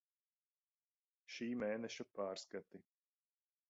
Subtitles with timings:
[1.35, 2.87] Šī mēneša pārskati.